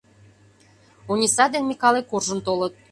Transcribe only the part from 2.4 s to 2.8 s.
толыт.